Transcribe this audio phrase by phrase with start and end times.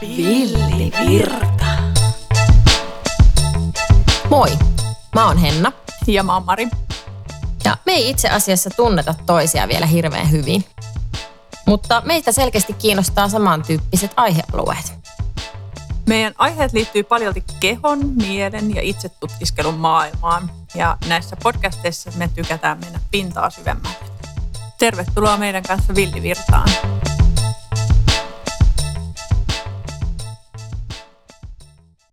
[0.00, 1.66] Villivirta.
[4.30, 4.58] Moi,
[5.14, 5.72] mä oon Henna.
[6.06, 6.68] Ja mä oon Mari.
[7.64, 10.64] Ja me ei itse asiassa tunneta toisia vielä hirveän hyvin.
[11.66, 14.92] Mutta meitä selkeästi kiinnostaa samantyyppiset aihealueet.
[16.06, 20.50] Meidän aiheet liittyy paljolti kehon, mielen ja itsetutkiskelun maailmaan.
[20.74, 23.96] Ja näissä podcasteissa me tykätään mennä pintaa syvemmälle.
[24.78, 26.68] Tervetuloa meidän kanssa Villivirtaan.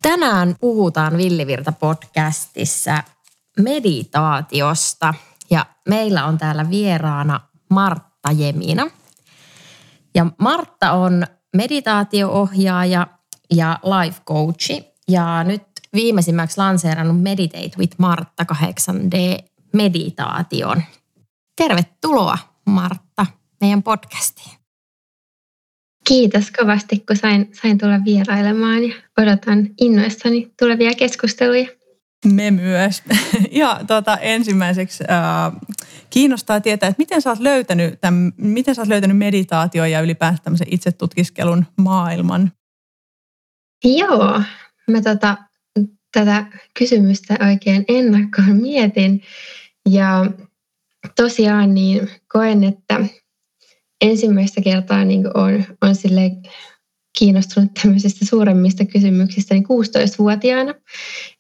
[0.04, 3.04] Tänään puhutaan Villivirta-podcastissa
[3.60, 5.14] meditaatiosta
[5.50, 7.40] ja meillä on täällä vieraana
[7.70, 8.88] Martta Jemina.
[10.16, 11.24] Ja Martta on
[11.56, 13.08] meditaatioohjaaja
[13.52, 15.64] ja life coachi ja nyt
[15.94, 20.84] viimeisimmäksi lanseerannut Meditate with Martta 8D meditaation.
[21.56, 23.26] Tervetuloa Martta
[23.62, 24.63] meidän podcastiin.
[26.08, 31.68] Kiitos kovasti, kun sain, sain tulla vierailemaan ja odotan innoissani tulevia keskusteluja.
[32.26, 33.04] Me myös.
[33.52, 35.62] Ja tuota, ensimmäiseksi äh,
[36.10, 40.44] kiinnostaa tietää, että miten sä oot löytänyt, tämän, miten sä oot löytänyt meditaatio ja ylipäänsä
[40.44, 42.52] tämmöisen itsetutkiskelun maailman?
[43.84, 44.42] Joo,
[44.92, 45.38] mä tota,
[46.14, 46.46] tätä
[46.80, 49.22] kysymystä oikein ennakkoon mietin
[49.90, 50.26] ja
[51.16, 53.00] tosiaan niin koen, että
[54.04, 56.32] ensimmäistä kertaa niin on, on sille
[57.20, 60.74] kiinnostunut tämmöisistä suuremmista kysymyksistä niin 16-vuotiaana.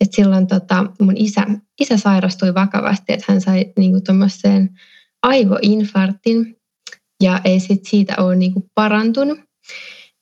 [0.01, 1.45] Et silloin tota, mun isä,
[1.79, 4.69] isä sairastui vakavasti, että hän sai niin tuommoiseen
[5.23, 6.57] aivoinfarktin
[7.23, 9.39] ja ei sit siitä ole niin parantunut.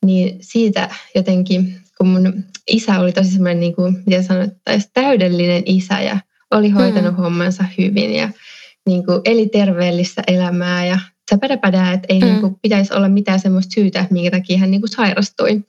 [0.05, 6.01] Niin siitä jotenkin, kun mun isä oli tosi semmoinen, niin kuin, miten sanottaisiin, täydellinen isä
[6.01, 6.19] ja
[6.51, 7.23] oli hoitanut hmm.
[7.23, 8.29] hommansa hyvin ja
[8.85, 10.99] niin kuin eli terveellistä elämää ja
[11.31, 12.25] säpädäpädää, että ei mm.
[12.25, 15.63] niin kuin, pitäisi olla mitään semmoista syytä, minkä takia hän niin kuin sairastui.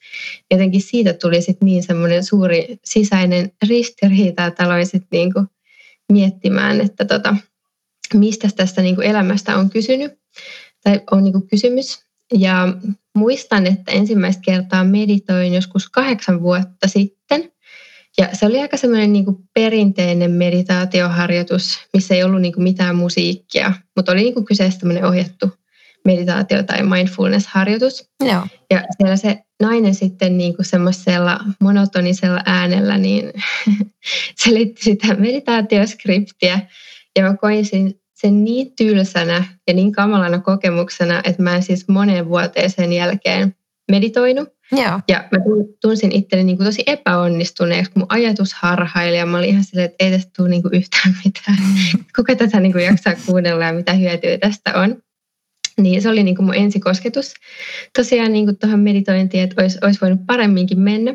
[0.51, 5.47] Jotenkin siitä tuli sitten niin semmoinen suuri sisäinen ristiriita, että aloin sitten niin kuin
[6.13, 7.37] miettimään, että tota,
[8.15, 10.13] mistä tästä niin kuin elämästä on kysynyt
[10.85, 12.01] tai on niin kuin kysymys.
[12.35, 12.69] Ja
[13.15, 17.22] muistan, että ensimmäistä kertaa meditoin joskus kahdeksan vuotta sitten.
[18.19, 19.25] Ja se oli aika semmoinen niin
[19.55, 25.05] perinteinen meditaatioharjoitus, missä ei ollut niin kuin mitään musiikkia, mutta oli niin kuin kyseessä tämmöinen
[25.05, 25.51] ohjattu
[26.05, 28.11] meditaatio- tai mindfulness-harjoitus.
[28.21, 28.47] Joo.
[28.71, 33.33] Ja siellä se nainen sitten niin kuin semmoisella monotonisella äänellä niin
[34.43, 36.61] selitti sitä meditaatioskriptiä.
[37.19, 37.65] Ja mä koin
[38.15, 43.57] sen niin tylsänä ja niin kamalana kokemuksena, että mä en siis moneen vuoteen sen jälkeen
[43.91, 44.49] meditoinut.
[44.73, 45.01] Joo.
[45.09, 45.39] Ja mä
[45.81, 50.05] tunsin itteni niin tosi epäonnistuneeksi, kun mun ajatus harhaili ja mä olin ihan silleen, että
[50.05, 51.59] ei tästä tule niin yhtään mitään.
[52.17, 55.03] Kuka tätä niin kuin jaksaa kuunnella ja mitä hyötyä tästä on.
[55.81, 57.35] Niin se oli niin kuin mun ensikosketus.
[57.99, 61.15] Tosiaan niin kuin tuohon meditointiin, että olisi, olisi voinut paremminkin mennä.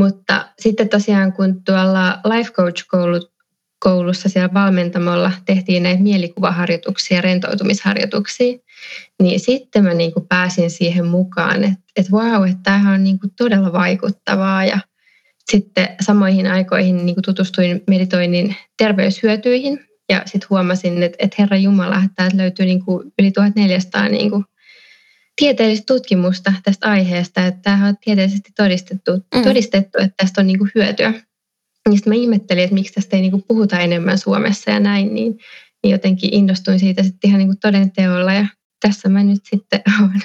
[0.00, 3.33] Mutta sitten tosiaan kun tuolla Life Coach-koulut
[3.78, 8.58] koulussa siellä valmentamolla tehtiin näitä mielikuvaharjoituksia, rentoutumisharjoituksia,
[9.22, 13.18] niin sitten mä niin kuin pääsin siihen mukaan, että, että vau, että tämähän on niin
[13.18, 14.78] kuin todella vaikuttavaa ja
[15.50, 21.96] sitten samoihin aikoihin niin kuin tutustuin meditoinnin terveyshyötyihin ja sitten huomasin, että, että Herra Jumala,
[21.96, 24.44] että täältä löytyy niin kuin yli 1400 niin kuin
[25.36, 29.42] tieteellistä tutkimusta tästä aiheesta, että tämä on tieteellisesti todistettu, mm.
[29.42, 31.12] todistettu että tästä on niin kuin hyötyä.
[31.88, 35.14] Niin sitten mä ihmettelin, että miksi tästä ei niin kuin puhuta enemmän Suomessa ja näin,
[35.14, 35.38] niin,
[35.82, 38.46] niin jotenkin innostuin siitä sitten ihan niin kuin todenteolla ja
[38.80, 40.22] tässä mä nyt sitten olen.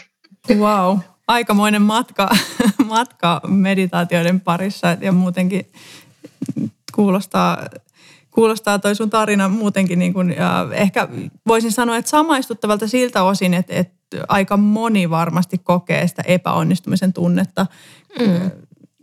[0.59, 2.29] Wow, aikamoinen matka,
[2.85, 5.71] matka meditaatioiden parissa ja muutenkin
[6.95, 7.67] kuulostaa
[8.31, 11.07] kuulostaa toi sun tarina muutenkin, niin kuin, ja ehkä
[11.47, 17.65] voisin sanoa, että samaistuttavalta siltä osin, että, että aika moni varmasti kokee sitä epäonnistumisen tunnetta
[18.19, 18.51] mm.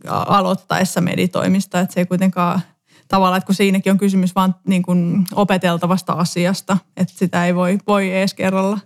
[0.09, 2.61] Aloittaessa meditoimista, että se ei kuitenkaan
[3.09, 7.79] tavallaan, että kun siinäkin on kysymys vaan niin kuin opeteltavasta asiasta, että sitä ei voi,
[7.87, 8.79] voi edes kerralla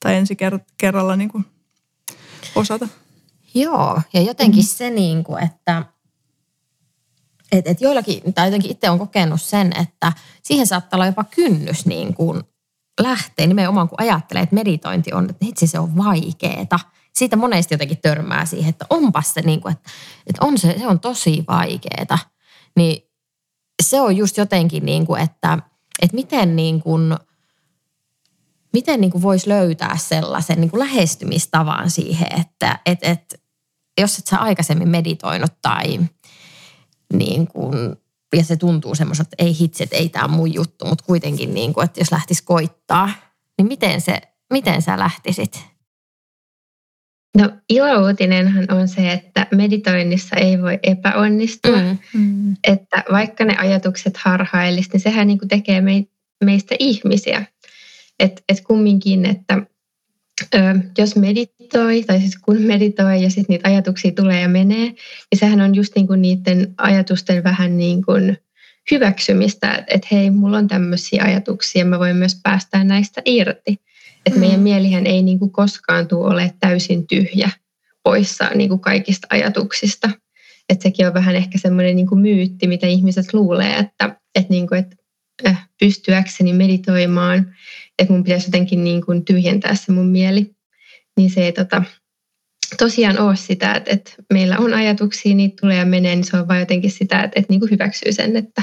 [0.00, 0.36] tai ensi
[0.78, 1.44] kerralla niin kuin
[2.54, 2.88] osata.
[3.54, 4.68] Joo, ja jotenkin mm.
[4.68, 5.84] se, niin kuin, että
[7.52, 10.12] et, et joillakin, tai jotenkin itse on kokenut sen, että
[10.42, 12.42] siihen saattaa olla jopa kynnys niin kuin
[13.00, 16.78] lähteä nimenomaan, kun ajattelee, että meditointi on, että itse se on vaikeeta.
[17.14, 19.90] Siitä monesti jotenkin törmää siihen, että onpas se, niin kuin, että,
[20.26, 22.18] että on se, se on tosi vaikeeta.
[22.76, 23.10] Niin
[23.82, 25.58] se on just jotenkin, niin kuin, että,
[26.02, 27.16] että miten niin kuin,
[28.72, 33.42] miten niin kuin voisi löytää sellaisen niin kuin lähestymistavan siihen, että et, et,
[34.00, 36.00] jos et sä aikaisemmin meditoinut tai
[37.12, 37.96] niin kuin,
[38.36, 41.74] ja se tuntuu semmoiselta, että ei hitsi, että ei tämä mun juttu, mutta kuitenkin niin
[41.74, 43.10] kuin, että jos lähtisi koittaa,
[43.58, 44.20] niin miten, se,
[44.52, 45.69] miten sä lähtisit?
[47.38, 51.76] No ilouutinenhan on se, että meditoinnissa ei voi epäonnistua.
[51.76, 51.98] Mm.
[52.14, 52.56] Mm.
[52.64, 55.82] Että vaikka ne ajatukset harhailisi, niin sehän niin kuin tekee
[56.44, 57.44] meistä ihmisiä.
[58.18, 59.62] Että et kumminkin, että
[60.54, 60.58] ö,
[60.98, 65.60] jos meditoi, tai siis kun meditoi ja sitten niitä ajatuksia tulee ja menee, niin sehän
[65.60, 68.38] on just niin kuin niiden ajatusten vähän niin kuin
[68.90, 73.76] hyväksymistä, että hei, mulla on tämmöisiä ajatuksia, mä voin myös päästää näistä irti.
[74.26, 74.40] Että mm.
[74.40, 77.50] meidän mielihän ei niin kuin koskaan tule ole täysin tyhjä
[78.02, 80.10] poissa niin kuin kaikista ajatuksista.
[80.68, 84.68] Että sekin on vähän ehkä semmoinen niin kuin myytti, mitä ihmiset luulee, että, että, niin
[84.68, 84.96] kuin, että
[85.46, 87.54] äh, pystyäkseni meditoimaan,
[87.98, 90.50] että mun pitäisi jotenkin niin kuin tyhjentää se mun mieli.
[91.16, 91.82] Niin se ei tota,
[92.78, 96.48] tosiaan ole sitä, että, että meillä on ajatuksia, niitä tulee ja menee, niin se on
[96.48, 98.62] vain jotenkin sitä, että, että niin kuin hyväksyy sen, että,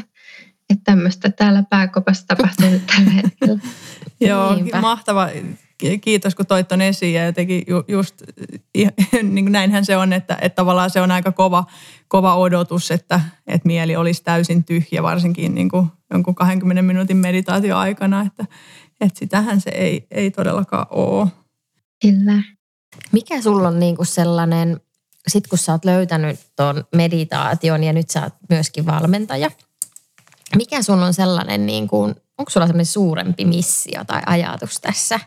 [0.70, 3.60] että tämmöistä täällä pääkopassa tapahtuu nyt tällä hetkellä.
[4.20, 4.82] Joo, Niinpä.
[4.82, 5.30] mahtava.
[6.02, 8.22] Kiitos, kun toit ton esiin ja jotenkin ju, just
[9.24, 11.66] niin kuin näinhän se on, että, että tavallaan se on aika kova,
[12.08, 17.78] kova odotus, että, että mieli olisi täysin tyhjä, varsinkin niin kuin jonkun 20 minuutin meditaatio
[17.78, 18.46] aikana, että,
[19.02, 21.28] että sitähän se ei, ei todellakaan ole.
[22.02, 22.44] Kyllä.
[23.12, 24.82] Mikä sulla on niin kuin sellainen,
[25.28, 29.52] sit kun sä oot löytänyt ton meditaation ja nyt sä oot myöskin valmentaja,
[30.56, 35.20] mikä sulla on sellainen, niin kuin, onko sulla sellainen suurempi missio tai ajatus tässä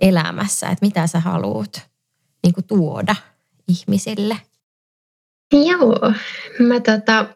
[0.00, 1.82] elämässä, että mitä sä haluat
[2.42, 3.16] niin kuin tuoda
[3.68, 4.36] ihmisille?
[5.52, 6.12] Joo,
[6.58, 7.26] mä tota,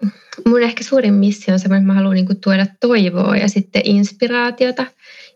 [0.48, 3.82] mun ehkä suurin missio on se, että mä haluan niin kuin tuoda toivoa ja sitten
[3.84, 4.86] inspiraatiota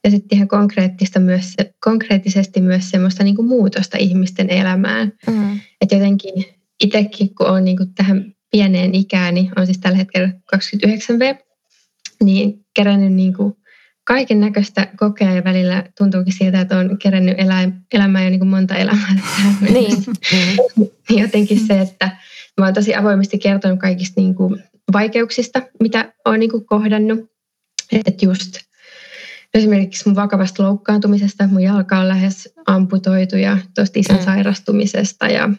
[0.04, 1.54] ja sitten ihan konkreettista myös,
[1.84, 5.12] konkreettisesti myös semmoista niin kuin muutosta ihmisten elämään.
[5.26, 5.60] Mm.
[5.80, 6.44] Että jotenkin
[6.82, 11.44] itsekin, kun on niin kuin tähän pieneen ikään, niin on siis tällä hetkellä 29V,
[12.22, 13.54] niin kerännyt niin kuin
[14.04, 18.48] kaiken näköistä kokea ja välillä tuntuukin siltä, että on kerännyt elää, elämää jo niin kuin
[18.48, 19.14] monta elämää.
[19.60, 20.04] niin.
[20.30, 21.22] niin.
[21.22, 22.10] Jotenkin se, että
[22.60, 24.62] mä oon tosi avoimesti kertonut kaikista niin kuin
[24.92, 27.30] vaikeuksista, mitä olen niin kuin kohdannut.
[27.92, 28.58] Että just
[29.54, 34.24] esimerkiksi mun vakavasta loukkaantumisesta, mun jalka on lähes amputoitu ja tuosta isän mm.
[34.24, 35.50] sairastumisesta ja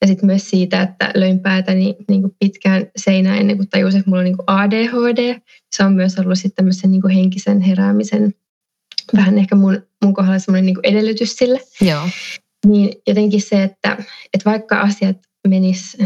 [0.00, 4.10] ja sitten myös siitä, että löin päätäni niin kuin pitkään seinään ennen kuin tajusin, että
[4.10, 5.40] mulla on niin kuin ADHD.
[5.76, 8.34] Se on myös ollut sitten tämmöisen niin kuin henkisen heräämisen
[9.16, 11.60] vähän ehkä mun, mun kohdalla semmoinen niin edellytys sille.
[11.80, 12.08] Joo.
[12.66, 13.96] Niin jotenkin se, että,
[14.34, 15.16] että vaikka asiat
[15.48, 15.96] menis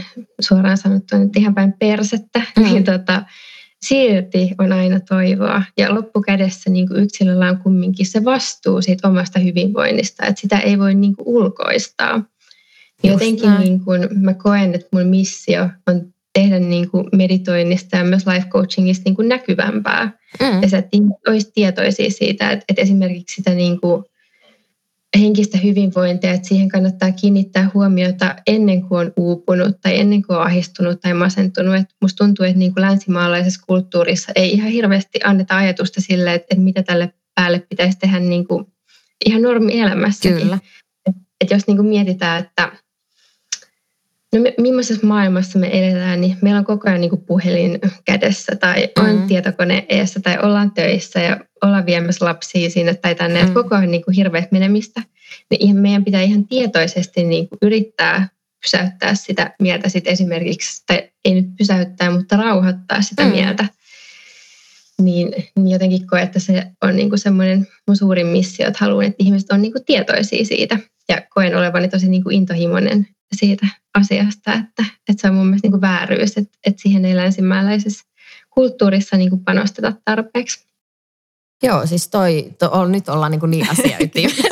[0.40, 2.64] suoraan sanottuna nyt ihan päin persettä, mm.
[2.64, 3.22] niin tota,
[3.86, 5.62] silti on aina toivoa.
[5.78, 10.78] Ja loppukädessä niin kuin yksilöllä on kumminkin se vastuu siitä omasta hyvinvoinnista, että sitä ei
[10.78, 12.22] voi niin kuin ulkoistaa.
[13.02, 18.26] Jotenkin niin kuin mä koen, että mun missio on tehdä niin kuin meditoinnista ja myös
[18.26, 20.19] life coachingista niin kuin näkyvämpää.
[20.40, 20.62] Mm.
[20.62, 24.04] Ja että olisi tietoisia siitä, että, että esimerkiksi sitä niin kuin
[25.19, 30.43] henkistä hyvinvointia, että siihen kannattaa kiinnittää huomiota ennen kuin on uupunut tai ennen kuin on
[30.43, 31.75] ahistunut tai masentunut.
[31.75, 36.46] Että musta tuntuu, että niin kuin länsimaalaisessa kulttuurissa ei ihan hirveästi anneta ajatusta sille, että,
[36.50, 38.66] että mitä tälle päälle pitäisi tehdä niin kuin
[39.26, 40.38] ihan normielämässäkin.
[40.38, 40.58] Kyllä.
[41.40, 42.72] Että jos niin kuin mietitään, että
[44.34, 48.56] No me, millaisessa maailmassa me eletään, niin meillä on koko ajan niin kuin puhelin kädessä
[48.56, 49.26] tai on mm-hmm.
[49.26, 53.40] tietokone eessä tai ollaan töissä ja ollaan viemässä lapsia sinne tai tänne.
[53.40, 53.55] Mm-hmm.
[53.55, 55.02] Koko ajan niin kuin hirveät menemistä.
[55.50, 58.29] Niin meidän pitää ihan tietoisesti niin kuin yrittää
[58.62, 63.36] pysäyttää sitä mieltä sit esimerkiksi, tai ei nyt pysäyttää, mutta rauhoittaa sitä mm-hmm.
[63.36, 63.67] mieltä.
[65.03, 69.05] Niin, niin jotenkin koe, että se on niin kuin semmoinen mun suurin missio, että haluan,
[69.05, 70.79] että ihmiset on niin kuin tietoisia siitä.
[71.08, 75.66] Ja koen olevani tosi niin kuin intohimoinen siitä asiasta, että, että se on mun mielestä
[75.66, 78.04] niin kuin vääryys, että, että siihen ei länsimäläisessä
[78.50, 80.66] kulttuurissa niin kuin panosteta tarpeeksi.
[81.62, 84.42] Joo, siis toi, to, on, nyt ollaan niin, kuin niin asiaytimessä.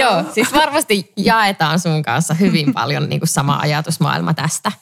[0.00, 4.72] Joo, siis varmasti jaetaan sun kanssa hyvin paljon niin kuin sama ajatusmaailma tästä.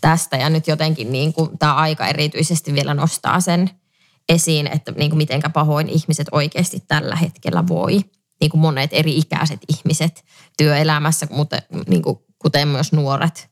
[0.00, 0.36] tästä.
[0.36, 3.70] Ja nyt jotenkin niin kuin, tämä aika erityisesti vielä nostaa sen
[4.28, 8.00] esiin, että niin kuin mitenkä pahoin ihmiset oikeasti tällä hetkellä voi.
[8.42, 10.24] Niin kuin monet eri ikäiset ihmiset
[10.56, 11.56] työelämässä, mutta
[11.86, 13.50] niin kuin kuten myös nuoret.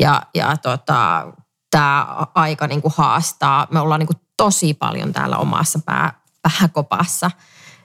[0.00, 1.32] Ja, ja tota,
[1.70, 3.66] tämä aika niin kuin haastaa.
[3.70, 7.30] Me ollaan niin kuin tosi paljon täällä omassa pää, pääkopassa.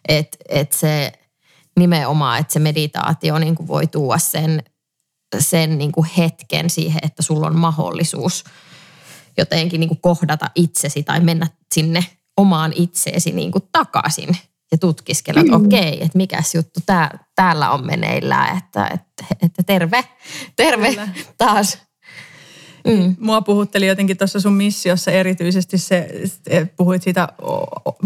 [0.08, 1.12] Että et se
[1.80, 4.64] nimenomaan, että se meditaatio niin kuin voi tuoda sen,
[5.40, 8.44] sen niin kuin hetken siihen, että sulla on mahdollisuus
[9.38, 12.06] jotenkin niin kuin kohdata itsesi tai mennä sinne
[12.38, 14.38] omaan itseesi niin kuin takaisin
[14.74, 15.66] ja tutkiskella, että mm.
[15.66, 20.04] okei, että mikäs juttu tää, täällä on meneillään, että, että, että terve,
[20.56, 21.08] terve Kyllä.
[21.38, 21.78] taas.
[22.88, 23.16] Mm.
[23.20, 26.10] Mua puhutteli jotenkin tuossa sun missiossa erityisesti se,
[26.48, 27.28] että puhuit siitä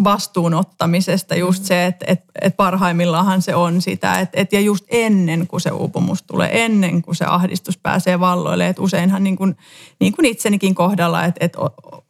[0.03, 5.47] vastuunottamisesta, just se, että et, et parhaimmillaan se on sitä, että et, ja just ennen
[5.47, 9.57] kuin se uupumus tulee, ennen kuin se ahdistus pääsee valloille, että useinhan niin kuin,
[9.99, 11.53] niin kuin itsenikin kohdalla, että et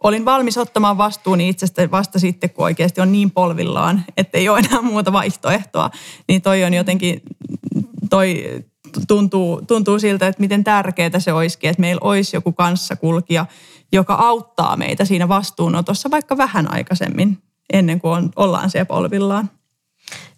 [0.03, 4.59] olin valmis ottamaan vastuun itsestä vasta sitten, kun oikeasti on niin polvillaan, että ei ole
[4.59, 5.89] enää muuta vaihtoehtoa,
[6.27, 7.21] niin toi on jotenkin,
[8.09, 8.43] toi
[9.07, 13.45] tuntuu, tuntuu siltä, että miten tärkeää se olisikin, että meillä olisi joku kanssakulkija,
[13.91, 17.37] joka auttaa meitä siinä vastuunotossa vaikka vähän aikaisemmin,
[17.73, 19.49] ennen kuin on, ollaan siellä polvillaan.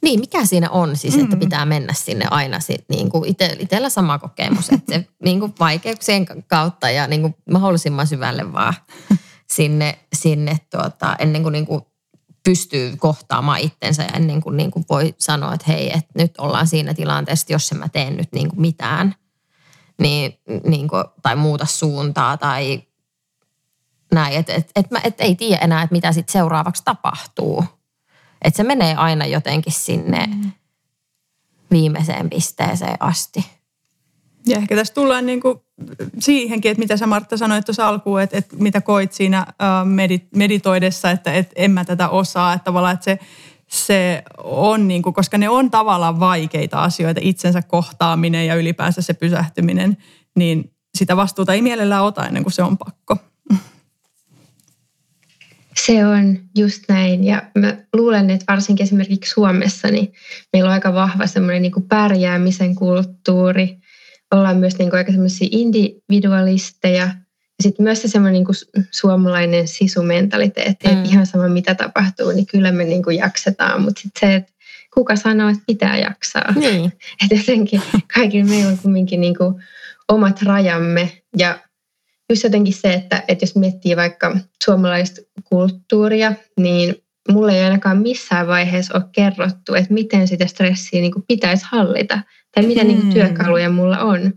[0.02, 1.40] Niin, mikä siinä on siis, että mm.
[1.40, 5.54] pitää mennä sinne aina sit, niin kuin ite, itsellä sama kokemus, että se niin kuin
[5.60, 8.74] vaikeuksien kautta ja niin kuin mahdollisimman syvälle vaan
[9.54, 11.82] sinne, sinne tuota, ennen kuin, niin kuin
[12.44, 16.68] pystyy kohtaamaan itsensä ja ennen kuin, niin kuin voi sanoa, että hei, että nyt ollaan
[16.68, 19.16] siinä tilanteessa, että jos en mä teen nyt niin kuin mitään,
[20.02, 22.84] niin, niin kuin, tai muuta suuntaa tai
[24.12, 27.66] näin, että et, et, et ei tiedä enää, että mitä sitten seuraavaksi tapahtuu.
[28.42, 30.52] Että se menee aina jotenkin sinne mm.
[31.72, 33.59] viimeiseen pisteeseen asti.
[34.50, 35.60] Ja ehkä tässä tullaan niin kuin
[36.20, 39.46] siihenkin, että mitä sä Martta sanoit tuossa alkuun, että, että mitä koit siinä
[40.36, 43.20] meditoidessa, että, että en mä tätä osaa, että tavallaan että se,
[43.68, 49.14] se on, niin kuin, koska ne on tavallaan vaikeita asioita, itsensä kohtaaminen ja ylipäänsä se
[49.14, 49.98] pysähtyminen,
[50.36, 53.18] niin sitä vastuuta ei mielellään ota ennen kuin se on pakko.
[55.86, 60.14] Se on just näin ja mä luulen, että varsinkin esimerkiksi Suomessa niin
[60.54, 63.76] meillä on aika vahva semmoinen niin pärjäämisen kulttuuri–
[64.32, 67.04] ollaan myös niin kuin aika semmoisia individualisteja.
[67.60, 70.94] Ja sitten myös se semmoinen niin suomalainen sisumentaliteetti, mm.
[70.94, 73.82] että ihan sama mitä tapahtuu, niin kyllä me niin kuin jaksetaan.
[73.82, 74.52] Mutta sitten se, että
[74.94, 76.54] kuka sanoo, että pitää jaksaa.
[76.56, 76.86] Niin.
[77.24, 77.82] että jotenkin
[78.14, 79.56] kaikilla meillä on kumminkin niin kuin
[80.08, 81.12] omat rajamme.
[81.38, 81.60] Ja
[82.30, 86.96] just jotenkin se, että, että jos miettii vaikka suomalaista kulttuuria, niin
[87.32, 92.22] mulle ei ainakaan missään vaiheessa ole kerrottu, että miten sitä stressiä niin kuin pitäisi hallita
[92.56, 93.14] tai mitä niin kuin hmm.
[93.14, 94.34] työkaluja mulla on.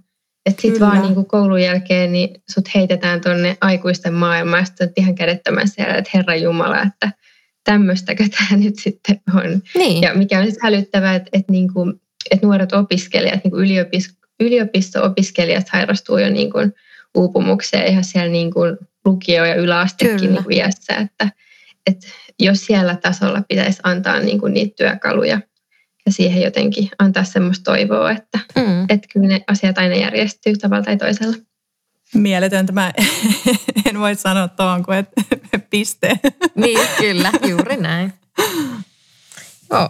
[0.46, 5.14] Että sit vaan niin kuin koulun jälkeen niin sut heitetään tonne aikuisten maailmaan ja ihan
[5.14, 7.12] kädettömän siellä, että Herra Jumala, että
[7.64, 9.62] tämmöistäkö tämä nyt sitten on.
[9.74, 10.02] Niin.
[10.02, 12.00] Ja mikä on sitten hälyttävää, että, että, niin kuin,
[12.30, 16.74] että nuoret opiskelijat, niin kuin yliopis, yliopisto-opiskelijat sairastuu jo niin kuin
[17.14, 21.28] uupumukseen ihan siellä niin kuin lukio- ja yläastekin niin kuin iässä, että,
[21.86, 22.06] että
[22.40, 25.40] jos siellä tasolla pitäisi antaa niin kuin niitä työkaluja
[26.06, 28.82] ja siihen jotenkin antaa semmoista toivoa, että, mm.
[28.88, 31.36] että kyllä ne asiat aina järjestyy tavalla tai toisella.
[32.14, 32.72] Mieletöntä.
[32.72, 32.92] Mä
[33.90, 35.22] en voi sanoa tuohon kuin, että
[35.70, 36.20] piste.
[36.54, 38.12] Niin, kyllä, juuri näin.
[39.70, 39.88] Joo,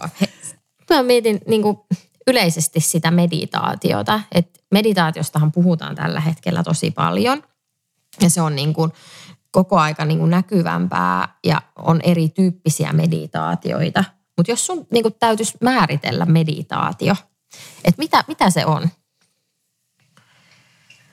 [0.90, 1.76] mä mietin niin kuin
[2.26, 4.20] yleisesti sitä meditaatiota.
[4.32, 7.42] että meditaatiostahan puhutaan tällä hetkellä tosi paljon.
[8.20, 8.92] Ja se on niin kuin
[9.50, 14.04] koko aika niin kuin näkyvämpää ja on erityyppisiä meditaatioita.
[14.36, 17.16] Mutta jos sun niin kuin täytyisi määritellä meditaatio,
[17.84, 18.88] että mitä, mitä se on?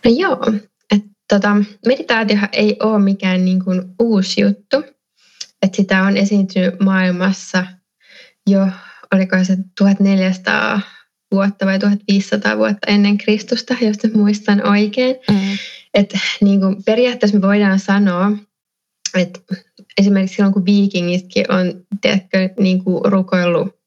[0.06, 0.46] No joo,
[0.96, 4.84] että tota, meditaatiohan ei ole mikään niin kuin uusi juttu.
[5.62, 7.66] Että sitä on esiintynyt maailmassa
[8.48, 8.68] jo,
[9.14, 10.82] oliko se 1400
[11.32, 15.16] vuotta vai 1500 vuotta ennen Kristusta, jos muistan oikein.
[15.30, 15.58] Mm.
[15.94, 18.32] Että niin kuin periaatteessa me voidaan sanoa,
[19.18, 19.40] että
[19.98, 23.80] esimerkiksi silloin kun viikingitkin on tiedätkö, niin kuin rukoillut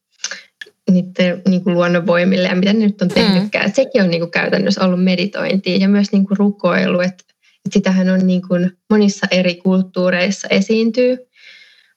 [0.91, 3.15] niiden niin kuin luonnonvoimille ja mitä ne nyt on mm.
[3.15, 3.67] tehnytkään.
[3.67, 3.73] Mm.
[3.73, 7.25] sekin on niin kuin käytännössä ollut meditointia ja myös niin kuin rukoilu, että,
[7.67, 11.19] että sitähän on niin kuin monissa eri kulttuureissa esiintyy.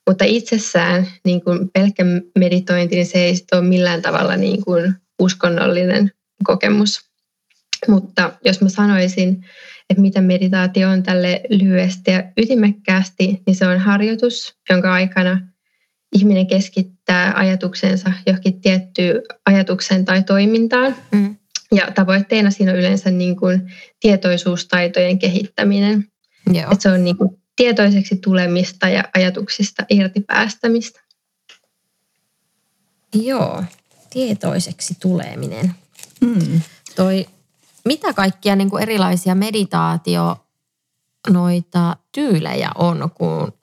[0.07, 2.03] Mutta itsessään niin kuin pelkkä
[2.39, 6.11] meditointi, niin se ei ole millään tavalla niin kuin uskonnollinen
[6.43, 6.99] kokemus.
[7.87, 9.45] Mutta jos mä sanoisin,
[9.89, 15.47] että mitä meditaatio on tälle lyhyesti ja ytimekkäästi, niin se on harjoitus, jonka aikana
[16.15, 20.95] ihminen keskittää ajatuksensa johonkin tiettyyn ajatukseen tai toimintaan.
[21.11, 21.35] Mm.
[21.71, 26.07] Ja tavoitteena siinä on yleensä niin kuin tietoisuustaitojen kehittäminen.
[26.53, 26.71] Joo.
[26.71, 31.01] Että se on niin kuin tietoiseksi tulemista ja ajatuksista irti päästämistä.
[33.13, 33.63] Joo,
[34.09, 35.71] tietoiseksi tuleminen.
[36.21, 36.61] Mm.
[36.95, 37.25] Toi
[37.85, 40.37] mitä kaikkia niin kuin erilaisia meditaatio
[41.29, 43.53] noita tyylejä on, kun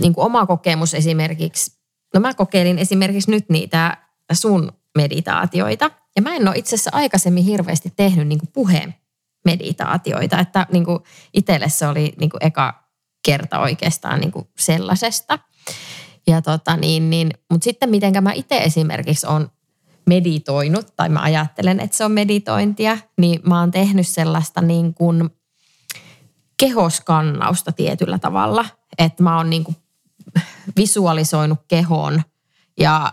[0.00, 1.72] niin kuin oma kokemus esimerkiksi,
[2.14, 3.96] no mä kokeilin esimerkiksi nyt niitä
[4.32, 8.94] sun meditaatioita, ja mä en ole itse asiassa aikaisemmin hirveästi tehnyt niin puheen
[9.44, 10.98] meditaatioita, että niin kuin
[11.34, 12.84] itselle se oli niin kuin eka
[13.24, 15.38] kerta oikeastaan niin kuin sellaisesta.
[16.26, 19.50] Ja tota niin, niin, mutta sitten mitenkä mä itse esimerkiksi on
[20.06, 25.30] meditoinut, tai mä ajattelen, että se on meditointia, niin mä oon tehnyt sellaista niin kuin
[26.56, 28.64] kehoskannausta tietyllä tavalla.
[28.98, 29.76] Että mä oon niin kuin
[30.76, 32.22] visualisoinut kehon
[32.78, 33.12] ja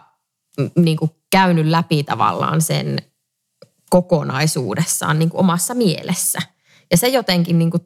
[0.75, 2.97] niin kuin käynyt läpi tavallaan sen
[3.89, 6.39] kokonaisuudessaan niin kuin omassa mielessä.
[6.91, 7.81] Ja se jotenkin niin kuin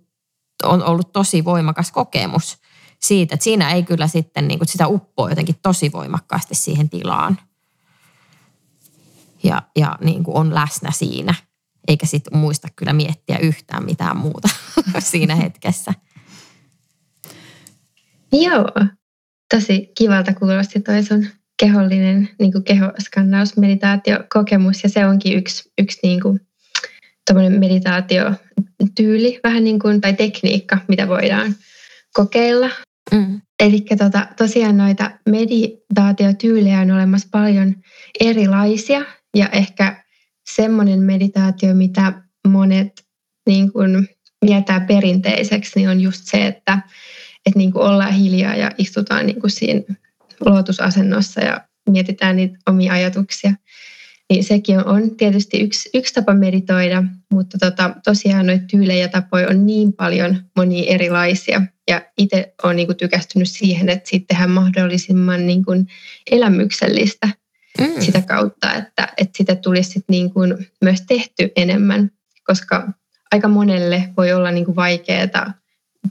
[0.63, 2.57] on ollut tosi voimakas kokemus
[3.01, 7.39] siitä, että siinä ei kyllä sitten niin kuin sitä uppoa jotenkin tosi voimakkaasti siihen tilaan.
[9.45, 11.33] Ja, ja niin kuin on läsnä siinä,
[11.87, 14.49] eikä sitten muista kyllä miettiä yhtään mitään muuta
[14.99, 15.93] siinä hetkessä.
[18.31, 18.69] Joo,
[19.53, 21.27] tosi kivalta kuulosti toi sun
[21.59, 26.39] kehollinen niin kuin kehoskannaus, meditaatiokokemus ja se onkin yksi, yksi niin kuin,
[27.59, 31.55] meditaatiotyyli vähän niin kuin, tai tekniikka, mitä voidaan
[32.13, 32.69] kokeilla.
[33.11, 33.41] Mm.
[33.59, 37.75] Eli tota, tosiaan noita meditaatiotyylejä on olemassa paljon
[38.19, 39.01] erilaisia
[39.35, 40.03] ja ehkä
[40.49, 42.13] semmoinen meditaatio, mitä
[42.47, 43.05] monet
[43.47, 44.09] niin kuin,
[44.45, 46.79] mieltää perinteiseksi, niin on just se, että,
[47.45, 49.81] että niin kuin ollaan hiljaa ja istutaan niin kuin siinä
[50.45, 53.53] luotusasennossa ja mietitään niitä omia ajatuksia.
[54.29, 59.07] Niin sekin on, on tietysti yksi, yksi tapa meditoida, mutta tota, tosiaan noita tyylejä ja
[59.07, 61.61] tapoja on niin paljon monia erilaisia.
[61.87, 65.87] Ja itse olen niin kuin tykästynyt siihen, että siitä tehdään mahdollisimman niin kuin
[66.31, 67.29] elämyksellistä
[67.79, 68.01] mm.
[68.01, 72.11] sitä kautta, että, että sitä tulisi sit niin kuin myös tehty enemmän,
[72.43, 72.87] koska
[73.31, 75.53] aika monelle voi olla niin kuin vaikeaa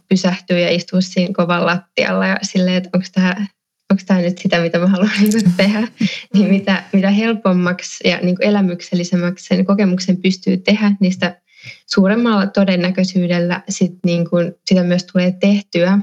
[0.09, 3.47] pysähtyä ja istua siinä kovan lattialla ja silleen, että onko tämä
[3.90, 5.88] onko tämä nyt sitä, mitä mä haluan niin tehdä,
[6.35, 11.40] niin mitä, mitä helpommaksi ja niin kuin elämyksellisemmäksi sen kokemuksen pystyy tehdä, niistä
[11.87, 15.99] suuremmalla todennäköisyydellä sit niin kuin sitä myös tulee tehtyä.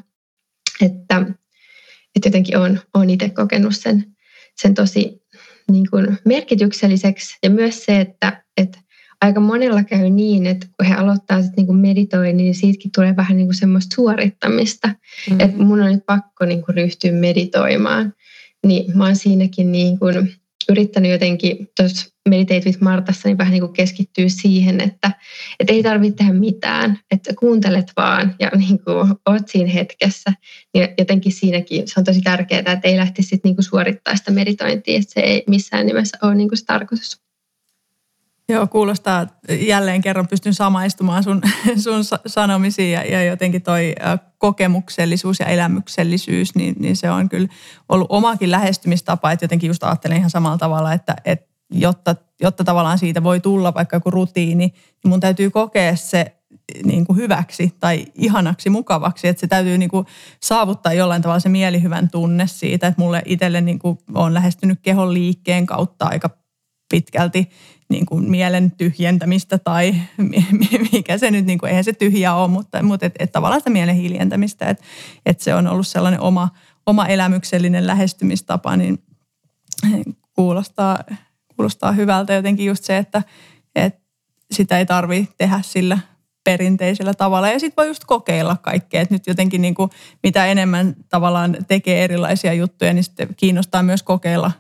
[0.82, 1.26] Että,
[2.16, 4.06] että jotenkin on, on itse kokenut sen,
[4.62, 5.22] sen tosi
[5.72, 8.80] niin kuin merkitykselliseksi ja myös se, että, että
[9.22, 13.38] aika monella käy niin, että kun he aloittaa sitten niin meditoinnin, niin siitäkin tulee vähän
[13.38, 14.88] niin kuin semmoista suorittamista.
[14.88, 15.40] Mm-hmm.
[15.40, 18.14] Että mun on nyt pakko niin kuin ryhtyä meditoimaan.
[18.68, 20.34] Niin mä oon siinäkin niin kuin
[20.70, 25.12] yrittänyt jotenkin tuossa Meditate with Martassa niin vähän niin kuin keskittyä siihen, että,
[25.60, 30.34] että ei tarvitse tehdä mitään, että kuuntelet vaan ja niin kuin oot siinä hetkessä.
[30.74, 34.32] Niin jotenkin siinäkin se on tosi tärkeää, että ei lähtisi sit niin kuin suorittaa sitä
[34.32, 37.22] meditointia, että se ei missään nimessä ole niin kuin se tarkoitus.
[38.52, 39.28] Joo, kuulostaa
[39.60, 41.42] jälleen kerran pystyn samaistumaan sun,
[41.84, 43.96] sun sanomisiin ja, ja jotenkin toi
[44.38, 47.48] kokemuksellisuus ja elämyksellisyys, niin, niin se on kyllä
[47.90, 52.98] ollut omakin lähestymistapa, että jotenkin just ajattelen ihan samalla tavalla, että, että jotta, jotta tavallaan
[52.98, 54.68] siitä voi tulla vaikka joku rutiini,
[55.04, 56.36] niin mun täytyy kokea se
[56.84, 60.06] niin kuin hyväksi tai ihanaksi, mukavaksi, että se täytyy niin kuin
[60.44, 65.14] saavuttaa jollain tavalla se mielihyvän tunne siitä, että mulle itselle niin kuin on lähestynyt kehon
[65.14, 66.30] liikkeen kautta aika
[66.92, 67.50] pitkälti
[67.92, 69.96] niin kuin mielen tyhjentämistä tai
[70.94, 73.70] mikä se nyt, niin kuin, eihän se tyhjä ole, mutta, mutta et, et tavallaan sitä
[73.70, 74.84] mielen hiljentämistä, että
[75.26, 76.50] et se on ollut sellainen oma,
[76.86, 79.04] oma elämyksellinen lähestymistapa, niin
[80.36, 81.00] kuulostaa,
[81.56, 83.24] kuulostaa hyvältä jotenkin just se, että,
[83.76, 84.02] että
[84.52, 85.98] sitä ei tarvitse tehdä sillä
[86.44, 87.50] perinteisellä tavalla.
[87.50, 89.02] Ja sitten voi just kokeilla kaikkea.
[89.02, 89.90] että nyt jotenkin niin kuin,
[90.24, 94.52] mitä enemmän tavallaan tekee erilaisia juttuja, niin sitten kiinnostaa myös kokeilla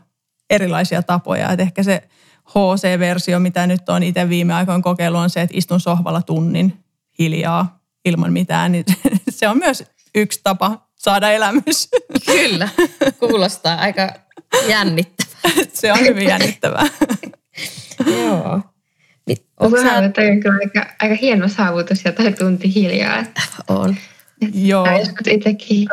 [0.50, 1.52] erilaisia tapoja.
[1.52, 2.04] että ehkä se
[2.52, 6.84] HC-versio, mitä nyt on itse viime aikoina kokeillut, on se, että istun sohvalla tunnin
[7.20, 8.72] hiljaa ilman mitään.
[8.72, 8.86] Niin
[9.30, 9.84] se on myös
[10.16, 11.90] yksi tapa saada elämys.
[12.26, 12.70] Kyllä,
[13.20, 14.14] kuulostaa aika
[14.68, 15.66] jännittävää.
[15.74, 16.88] se on hyvin jännittävää.
[18.06, 18.62] Joo.
[19.28, 19.94] Niin, Onko sä...
[19.94, 23.20] on kyllä aika, aika hieno saavutus ja tai tunti hiljaa.
[23.20, 23.42] Että...
[23.68, 23.96] On.
[24.54, 24.98] Joo.
[24.98, 25.88] joskus itsekin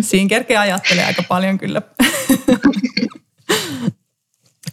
[0.00, 1.82] Siinä kerkee ajattelee aika paljon kyllä.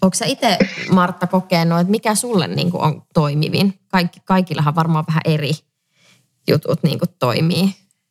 [0.05, 0.57] Onko sä itse,
[0.89, 3.79] Martta, kokenut, että mikä sulle niin kuin on toimivin?
[3.87, 5.51] Kaikki, kaikillahan varmaan vähän eri
[6.47, 7.63] jutut niin kuin toimii.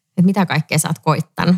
[0.08, 1.56] Että mitä kaikkea sä oot koittanut?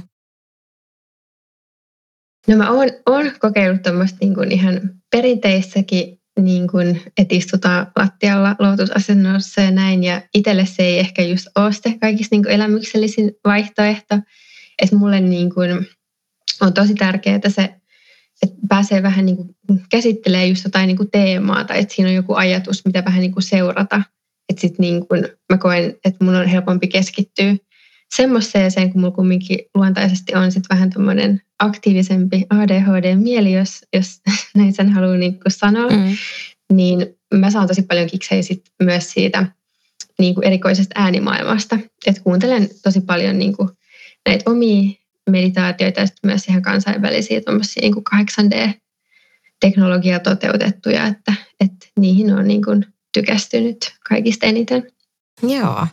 [2.49, 8.57] No mä oon, oon kokeillut tämmöistä niin kuin ihan perinteissäkin, niin kuin, että istutaan lattialla
[8.59, 10.05] lootusasennossa ja näin.
[10.05, 14.15] Ja itselle se ei ehkä just ole se kaikista niin kuin elämyksellisin vaihtoehto.
[14.83, 15.87] Että mulle niin kuin,
[16.61, 17.75] on tosi tärkeää se
[18.43, 19.57] että pääsee vähän niin kuin
[19.91, 23.33] käsittelee just jotain niin kuin teemaa tai että siinä on joku ajatus, mitä vähän niin
[23.33, 24.03] kuin seurata.
[24.49, 27.57] Että sitten niin kuin mä koen, että mun on helpompi keskittyä
[28.15, 34.21] semmoiseen, kun mulla kumminkin luontaisesti on sitten vähän tämmöinen aktiivisempi ADHD-mieli, jos, jos
[34.57, 36.17] näin sen haluaa niin kuin sanoa, mm.
[36.73, 39.47] niin mä saan tosi paljon kiksejä sit myös siitä
[40.19, 41.79] niin kuin erikoisesta äänimaailmasta.
[42.07, 43.69] Että kuuntelen tosi paljon niin kuin
[44.29, 44.93] näitä omia
[45.31, 47.41] meditaatioita ja sitten myös ihan kansainvälisiä
[47.81, 54.93] niin kuin 8D-teknologiaa toteutettuja, että, että niihin on niin kuin tykästynyt kaikista eniten.
[55.43, 55.87] Joo.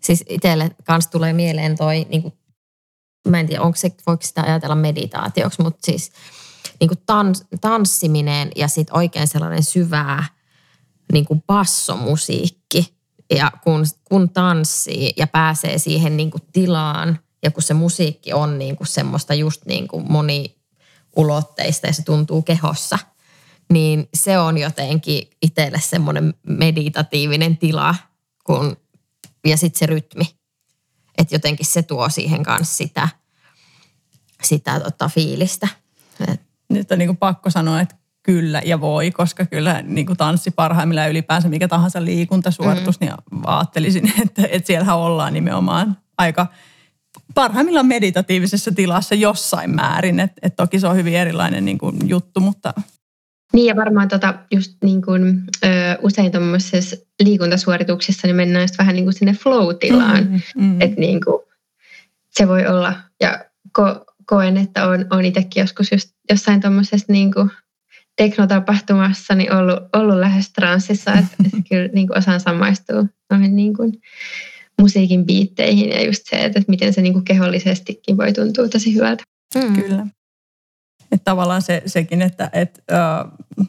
[0.00, 2.34] Siis itselle kanssa tulee mieleen toi, niin kuin,
[3.28, 6.12] mä en tiedä, onko se, voiko sitä ajatella meditaatioksi, mutta siis
[6.80, 10.24] niin kuin tans, tanssiminen ja sitten oikein sellainen syvää
[11.12, 12.94] niin kuin bassomusiikki.
[13.34, 18.58] Ja kun, kun tanssii ja pääsee siihen niin kuin tilaan ja kun se musiikki on
[18.58, 22.98] niin kuin semmoista just niin kuin moniulotteista ja se tuntuu kehossa,
[23.72, 27.94] niin se on jotenkin itselle semmoinen meditatiivinen tila
[28.44, 28.76] kun,
[29.46, 30.24] ja sitten se rytmi.
[31.18, 33.08] Että jotenkin se tuo siihen kanssa sitä,
[34.42, 35.68] sitä tota fiilistä.
[36.28, 40.16] Et nyt on niin kuin pakko sanoa, että kyllä ja voi, koska kyllä niin kuin
[40.16, 43.06] tanssi parhaimmillaan ylipäänsä mikä tahansa liikuntasuoritus, mm.
[43.06, 46.46] niin ajattelisin, että, että siellähän ollaan nimenomaan aika
[47.34, 50.20] parhaimmillaan meditatiivisessa tilassa jossain määrin.
[50.20, 52.74] että että toki se on hyvin erilainen niin kuin juttu, mutta...
[53.52, 55.68] Niin ja varmaan tota, just niin kuin, ö,
[56.02, 60.24] usein tuommoisessa liikuntasuorituksessa niin mennään vähän niin kuin sinne flow-tilaan.
[60.24, 60.80] Mm, mm.
[60.80, 61.42] Että niin kuin,
[62.30, 67.32] se voi olla, ja ko, koen, että on, on itsekin joskus just jossain tuommoisessa niin
[68.16, 73.76] teknotapahtumassa niin ollut, ollut lähes transsissa, että, että kyllä niin kuin osaan samaistua noihin niin
[73.76, 73.92] kuin
[74.80, 78.94] musiikin biitteihin ja just se, että, että miten se niin kuin kehollisestikin voi tuntua tosi
[78.94, 79.24] hyvältä.
[79.54, 79.82] Mm.
[79.82, 80.06] Kyllä.
[81.12, 83.66] Että tavallaan se, sekin, että, että uh,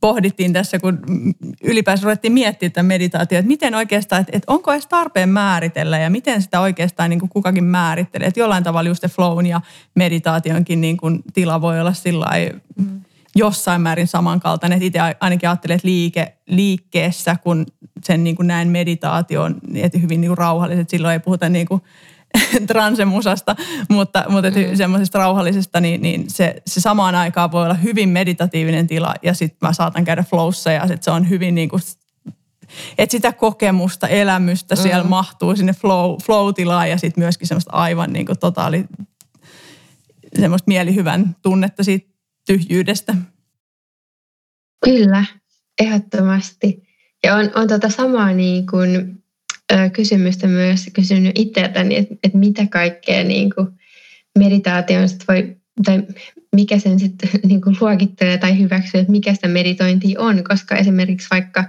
[0.00, 0.98] pohdittiin tässä, kun
[1.62, 6.10] ylipäänsä ruvettiin miettiä tätä meditaatiota, että miten oikeastaan, että, että onko edes tarpeen määritellä ja
[6.10, 8.28] miten sitä oikeastaan niin kuin kukakin määrittelee.
[8.28, 9.60] Että jollain tavalla just se flown ja
[9.94, 12.26] meditaationkin niin kuin tila voi olla sillä
[12.76, 13.00] mm.
[13.36, 14.82] Jossain määrin samankaltainen.
[14.82, 17.66] Itse ainakin ajattelen, että liike, liikkeessä, kun
[18.04, 21.82] sen niin kuin näen meditaation, että hyvin niin kuin rauhalliset, silloin ei puhuta niin kuin
[22.66, 23.56] transemusasta,
[23.88, 24.76] mutta, mutta mm.
[24.76, 29.68] semmoisesta rauhallisesta, niin, niin se, se samaan aikaan voi olla hyvin meditatiivinen tila ja sitten
[29.68, 31.82] mä saatan käydä flowssa ja sit se on hyvin niin kuin,
[32.98, 34.80] että sitä kokemusta, elämystä mm.
[34.80, 38.84] siellä mahtuu sinne flow, flow-tilaan ja sitten myöskin semmoista aivan niin kuin totaali,
[40.40, 42.15] semmoista mielihyvän tunnetta siitä
[42.46, 43.14] tyhjyydestä.
[44.84, 45.24] Kyllä,
[45.82, 46.82] ehdottomasti.
[47.24, 49.22] Ja on, on tota samaa niin kuin
[49.92, 53.68] kysymystä myös kysynyt itseltäni, että, että mitä kaikkea niin kuin
[54.38, 56.02] meditaation sit voi, tai
[56.54, 61.28] mikä sen sitten niin kuin luokittelee tai hyväksyy, että mikä sitä meditointia on, koska esimerkiksi
[61.30, 61.64] vaikka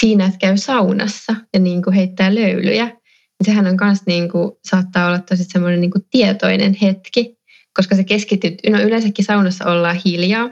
[0.00, 4.52] siinä, että käy saunassa ja niin kuin heittää löylyjä, niin sehän on myös niin kuin,
[4.64, 7.38] saattaa olla tosi semmoinen niin kuin tietoinen hetki,
[7.76, 10.50] koska se keskityt, no yleensäkin saunassa ollaan hiljaa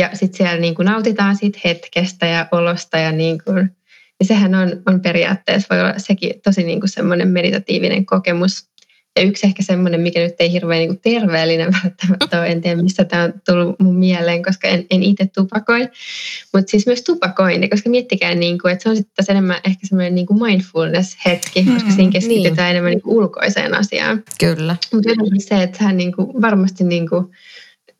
[0.00, 3.76] ja sitten siellä niin kuin nautitaan siitä hetkestä ja olosta ja niin kuin,
[4.20, 8.68] niin sehän on, on periaatteessa, voi olla sekin tosi niin kuin semmoinen meditatiivinen kokemus.
[9.16, 13.04] Ja yksi ehkä semmoinen, mikä nyt ei hirveän niin terveellinen välttämättä ole, en tiedä mistä
[13.04, 15.88] tämä on tullut mun mieleen, koska en, en itse tupakoin,
[16.52, 20.14] mutta siis myös tupakointi, koska miettikää, niin kuin, että se on sitten enemmän ehkä semmoinen
[20.14, 22.70] niin kuin mindfulness-hetki, mm, koska siinä keskitytään niin.
[22.70, 24.24] enemmän niin kuin ulkoiseen asiaan.
[24.40, 24.76] Kyllä.
[24.92, 27.26] Mutta se, että hän niin kuin, varmasti niin kuin,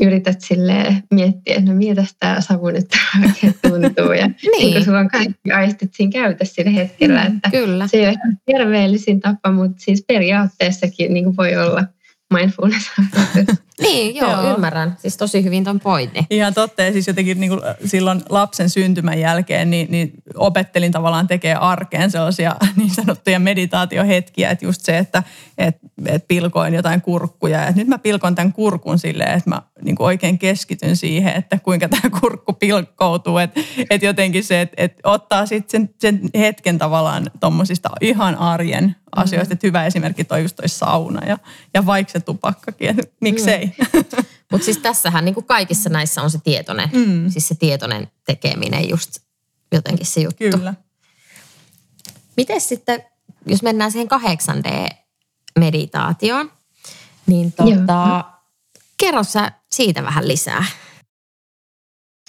[0.03, 2.87] yrität sille miettiä, että no miltä tämä savu nyt
[3.25, 4.13] oikein tuntuu.
[4.13, 4.27] Ja
[4.59, 4.75] niin.
[4.75, 7.25] niin sulla on kaikki aistit siinä käytössä sillä hetkellä.
[7.25, 7.89] Mm, että Kyllä.
[7.89, 11.85] Se ei ole terveellisin tapa, mutta siis periaatteessakin niin kuin voi olla
[12.35, 12.91] mindfulness.
[13.81, 14.97] niin, joo, joo, ymmärrän.
[14.99, 16.27] Siis tosi hyvin ton pointti.
[16.31, 16.83] Ihan totta.
[16.83, 22.11] Ja siis jotenkin niin kuin silloin lapsen syntymän jälkeen niin, niin opettelin tavallaan tekee arkeen
[22.11, 24.51] sellaisia niin sanottuja meditaatiohetkiä.
[24.51, 25.23] Että just se, että
[25.59, 27.67] et, et pilkoin jotain kurkkuja.
[27.67, 31.59] Et nyt mä pilkon tämän kurkun silleen, että mä niin kuin oikein keskityn siihen, että
[31.59, 33.39] kuinka tämä kurkku pilkkoutuu.
[33.39, 33.61] Että
[33.91, 39.53] et jotenkin se, että et ottaa sitten sen, sen hetken tavallaan tuommoisista ihan arjen asioista.
[39.53, 39.55] Mm.
[39.55, 41.39] Että hyvä esimerkki toi just toi sauna ja,
[41.75, 43.64] ja vaikka se tupakkakin, että miksei.
[43.67, 43.73] Mm.
[44.53, 47.31] Mutta siis tässähän niin kuin kaikissa näissä on se tietoinen, mm.
[47.31, 49.17] siis se tietoinen tekeminen just
[49.73, 50.45] jotenkin se juttu.
[50.51, 50.75] Kyllä.
[52.37, 53.05] Miten sitten,
[53.47, 56.53] jos mennään siihen 8D-meditaatioon,
[57.27, 58.25] niin tota,
[58.97, 60.65] kerro sä siitä vähän lisää.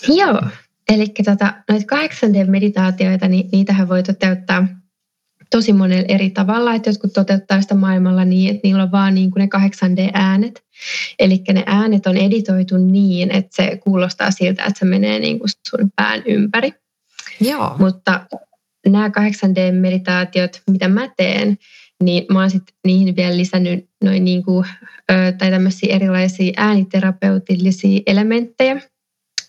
[0.07, 0.41] Joo,
[0.89, 4.67] eli tota, noita 8D-meditaatioita, niin niitähän voi toteuttaa–
[5.51, 9.31] tosi monella eri tavalla, että jotkut toteuttaa sitä maailmalla niin, että niillä on vaan niin
[9.31, 10.63] kuin ne 8D-äänet.
[11.19, 15.49] Eli ne äänet on editoitu niin, että se kuulostaa siltä, että se menee niin kuin
[15.69, 16.73] sun pään ympäri.
[17.41, 17.75] Joo.
[17.79, 18.25] Mutta
[18.87, 21.57] nämä 8D-meditaatiot, mitä mä teen,
[22.03, 24.65] niin mä oon sitten niihin vielä lisännyt noin niin kuin,
[25.37, 28.81] tai tämmöisiä erilaisia ääniterapeutillisia elementtejä.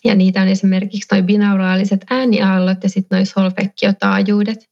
[0.05, 4.69] Ja niitä on esimerkiksi noin binauraaliset ääniaallot ja sitten noin solfekkiotaajuudet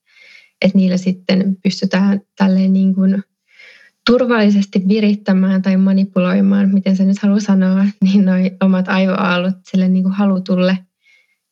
[0.62, 3.24] että niillä sitten pystytään tälleen niin kuin
[4.06, 10.04] turvallisesti virittämään tai manipuloimaan, miten se nyt haluaa sanoa, niin noin omat aivoaallot sille niin
[10.04, 10.78] kuin halutulle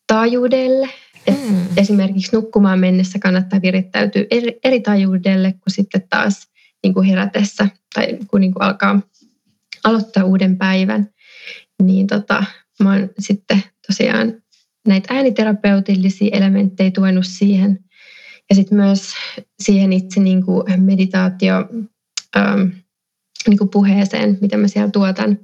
[0.08, 0.90] taajuudelle.
[1.28, 1.56] Et mm.
[1.78, 6.48] Esimerkiksi nukkumaan mennessä kannattaa virittäytyä eri, eri taajuudelle kuin sitten taas
[6.84, 9.02] niin kuin herätessä tai kun niin kuin alkaa
[9.84, 11.10] aloittaa uuden päivän.
[11.82, 12.44] Niin tota,
[12.84, 14.34] mä oon sitten tosiaan
[14.88, 17.80] näitä ääniterapeutillisia elementtejä tuonut siihen.
[18.50, 19.14] Ja sitten myös
[19.62, 21.56] siihen itse niin kuin meditaatio
[22.38, 22.62] ähm,
[23.48, 25.38] niin kuin puheeseen, mitä mä siellä tuotan,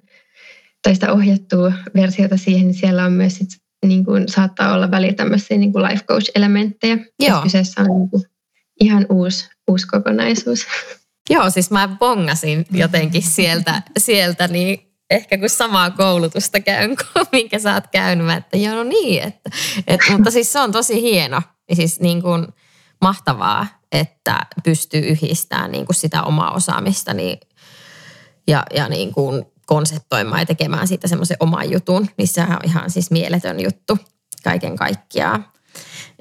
[0.84, 3.50] tai sitä ohjattua versiota siihen, niin siellä on myös sit,
[3.86, 6.98] niin kuin, saattaa olla välillä tämmöisiä niin kuin life coach-elementtejä.
[7.20, 7.42] Joo.
[7.42, 8.24] Kyseessä on niin kuin,
[8.82, 10.66] ihan uusi, uusi kokonaisuus.
[11.30, 17.60] Joo, siis mä bongasin jotenkin sieltä, sieltä niin ehkä kun samaa koulutusta käyn kuin minkä
[17.60, 18.38] sä oot käynyt.
[18.38, 19.24] Että joo, no niin.
[19.24, 19.50] Että,
[19.88, 21.42] et, mutta siis se on tosi hieno.
[21.74, 22.48] Siis niin kuin
[23.02, 27.40] mahtavaa, että pystyy yhdistämään niin kuin sitä omaa osaamista niin,
[28.48, 32.10] ja, ja niin kuin konseptoimaan ja tekemään siitä semmoisen oman jutun.
[32.18, 33.98] Niin sehän on ihan siis mieletön juttu
[34.44, 35.46] kaiken kaikkiaan.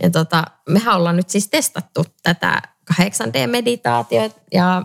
[0.03, 2.63] Ja tota, mehän ollaan nyt siis testattu tätä
[2.93, 4.83] 8D-meditaatiota ja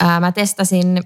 [0.00, 1.02] ää, mä testasin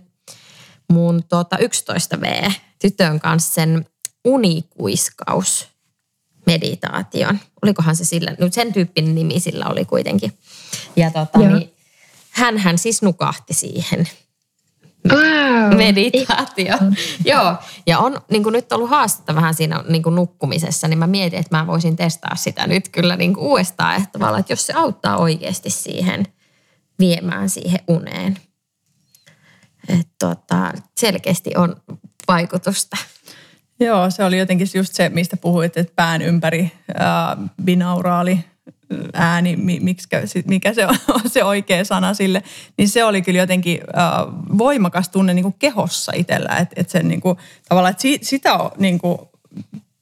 [0.92, 3.86] mun tota 11V tytön kanssa sen
[4.24, 5.68] unikuiskaus
[6.48, 7.38] meditaation.
[7.62, 10.32] Olikohan se sillä, nyt sen tyyppinen nimi sillä oli kuitenkin.
[10.96, 11.72] Ja tota, niin,
[12.30, 14.08] hän, hän siis nukahti siihen
[15.08, 15.76] wow.
[15.76, 16.76] meditaatio.
[17.24, 17.56] Joo,
[17.86, 21.38] ja on niin kuin nyt ollut haastetta vähän siinä niin kuin nukkumisessa, niin mä mietin,
[21.38, 24.72] että mä voisin testaa sitä nyt kyllä niin kuin uudestaan, että, tavallaan, että jos se
[24.72, 26.26] auttaa oikeasti siihen
[26.98, 28.38] viemään siihen uneen.
[29.88, 31.76] Että tota, selkeästi on
[32.28, 32.96] vaikutusta.
[33.80, 38.44] Joo, se oli jotenkin just se, mistä puhuit, että pään ympäri ää, binauraali
[39.12, 39.56] ääni,
[40.46, 42.42] mikä se on se oikea sana sille,
[42.78, 44.10] niin se oli kyllä jotenkin äh,
[44.58, 46.56] voimakas tunne niin kuin kehossa itsellä.
[46.56, 47.38] Että et sen niin kuin,
[47.68, 49.18] tavallaan, että si, sitä on, niin kuin,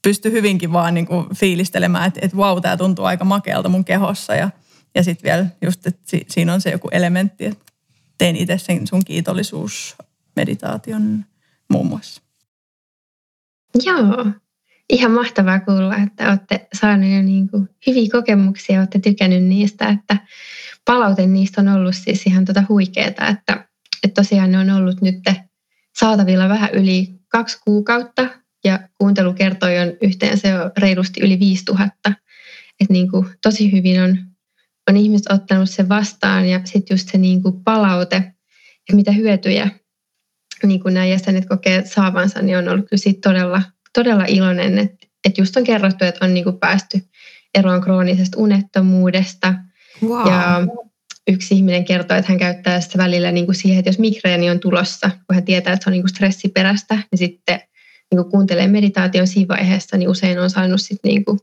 [0.02, 4.34] pystyi hyvinkin vaan niin kuin fiilistelemään, että, että vau, tämä tuntuu aika makealta mun kehossa.
[4.34, 4.50] Ja,
[4.94, 7.64] ja sitten vielä just, että si, siinä on se joku elementti, että
[8.18, 11.24] tein itse sen sun kiitollisuusmeditaation
[11.70, 12.25] muun muassa.
[13.84, 14.26] Joo,
[14.90, 20.16] ihan mahtavaa kuulla, että olette saaneet jo niin kuin hyviä kokemuksia, olette tykännyt niistä, että
[20.84, 23.68] palaute niistä on ollut siis ihan tota huikeeta, että,
[24.04, 25.16] että tosiaan ne on ollut nyt
[25.96, 28.28] saatavilla vähän yli kaksi kuukautta
[28.64, 32.12] ja kuuntelukertoja on yhteensä jo reilusti yli 5000.
[32.80, 34.18] Että niin kuin tosi hyvin on,
[34.90, 38.32] on ihmiset ottanut sen vastaan ja sitten just se niin kuin palaute
[38.88, 39.70] ja mitä hyötyjä
[40.62, 43.62] niin kuin nämä jäsenet kokee saavansa, niin on ollut kyllä siitä todella
[43.96, 47.00] todella iloinen, että, että just on kerrottu, että on niin kuin päästy
[47.54, 49.54] eroon kroonisesta unettomuudesta.
[50.02, 50.28] Wow.
[50.28, 50.66] Ja
[51.28, 54.60] yksi ihminen kertoo, että hän käyttää sitä välillä niin kuin siihen, että jos migreeni on
[54.60, 57.60] tulossa, kun hän tietää, että se on niin kuin stressiperäistä, niin sitten
[58.10, 61.38] niin kuin kuuntelee meditaation siinä vaiheessa, niin usein on saanut sitten niin kuin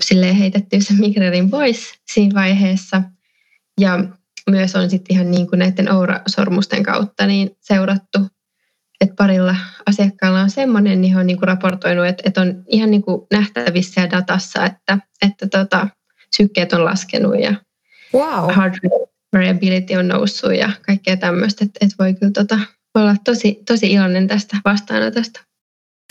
[0.00, 3.02] silleen heitettyä sen migreenin pois siinä vaiheessa.
[3.80, 4.04] Ja
[4.50, 8.18] myös on sitten ihan niin kuin näiden aura-sormusten kautta niin seurattu
[9.02, 12.90] että parilla asiakkaalla on semmoinen, niin he on niin kuin raportoinut, että, että on ihan
[12.90, 15.88] niin kuin nähtävissä ja datassa, että, että tota,
[16.36, 17.54] sykkeet on laskenut ja
[18.14, 18.54] wow.
[18.56, 18.74] heart
[19.32, 22.58] variability on noussut ja kaikkea tämmöistä, että, että voi kyllä tota,
[22.94, 25.40] olla tosi, tosi iloinen tästä vastaanotosta.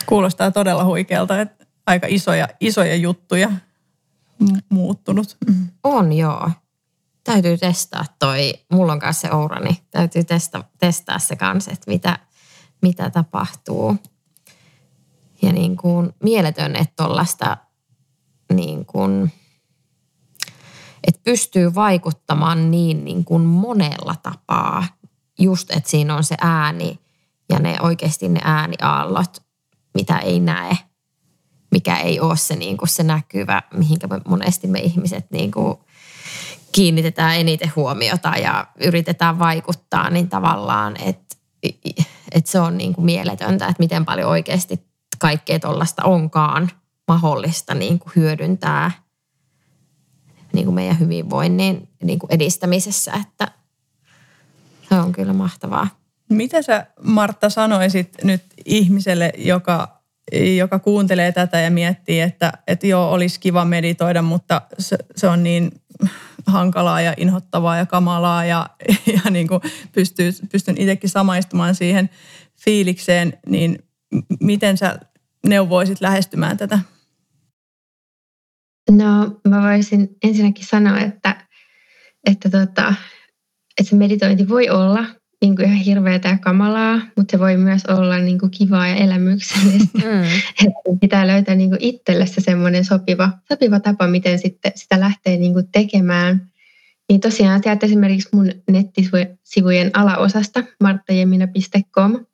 [0.06, 3.50] Kuulostaa todella huikealta, että aika isoja, isoja juttuja
[4.68, 5.36] muuttunut.
[5.84, 6.50] On joo.
[7.24, 11.90] Täytyy testaa toi, mulla on kanssa se Oura, niin täytyy testa, testaa se kanssa, että
[11.90, 12.18] mitä,
[12.82, 13.96] mitä tapahtuu.
[15.42, 17.56] Ja niin kuin mieletön, että tuollaista
[18.52, 19.32] niin kuin,
[21.06, 24.84] että pystyy vaikuttamaan niin, niin kuin monella tapaa.
[25.38, 26.98] Just, että siinä on se ääni
[27.48, 29.42] ja ne oikeasti ne ääniaallot,
[29.94, 30.76] mitä ei näe,
[31.70, 35.78] mikä ei ole se, niin kuin se näkyvä, mihinkä monesti me ihmiset niin kuin
[36.72, 41.36] kiinnitetään eniten huomiota ja yritetään vaikuttaa, niin tavallaan, että
[42.32, 44.86] että se on niin kuin mieletöntä, että miten paljon oikeasti
[45.18, 46.70] kaikkea tuollaista onkaan
[47.08, 48.90] mahdollista niin kuin hyödyntää
[50.52, 53.48] niin kuin meidän hyvinvoinnin niin kuin edistämisessä, että
[54.88, 55.88] se on kyllä mahtavaa.
[56.28, 60.02] Mitä sä Martta sanoisit nyt ihmiselle, joka,
[60.56, 65.42] joka kuuntelee tätä ja miettii, että, että joo, olisi kiva meditoida, mutta se, se on
[65.42, 65.72] niin
[66.46, 68.70] hankalaa ja inhottavaa ja kamalaa ja,
[69.24, 69.60] ja niin kuin
[69.92, 72.10] pystyy, pystyn itsekin samaistumaan siihen
[72.64, 73.78] fiilikseen, niin
[74.40, 74.98] miten sä
[75.46, 76.78] neuvoisit lähestymään tätä?
[78.90, 81.46] No mä voisin ensinnäkin sanoa, että,
[82.30, 82.94] että, tota,
[83.80, 85.04] että se meditointi voi olla
[85.42, 88.94] niin kuin ihan hirveätä ja kamalaa, mutta se voi myös olla niin kuin kivaa ja
[88.94, 89.98] elämyksellistä.
[89.98, 90.22] Mm.
[90.66, 95.36] Että pitää löytää niin kuin itselle se semmoinen sopiva, sopiva tapa, miten sitten sitä lähtee
[95.36, 96.46] niin kuin tekemään.
[97.08, 102.26] Niin tosiaan sieltä esimerkiksi mun nettisivujen alaosasta marttajemina.com,